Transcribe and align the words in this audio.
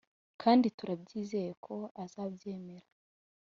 kandi 0.41 0.65
turabyizeye 0.77 1.51
ko 1.65 1.75
azabyemera” 2.03 2.87